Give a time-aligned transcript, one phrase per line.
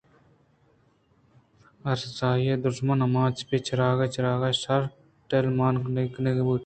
[1.91, 4.83] ارزانی ءَ دژمن ءِ آماچ بئے چِراغ چِراغے شر
[5.27, 5.73] ٹیل مان
[6.13, 6.59] کنگ بُوت